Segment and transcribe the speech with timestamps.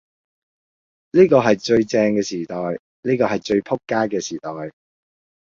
[1.11, 4.49] 呢個係最正嘅時代，呢個係最仆街嘅時代，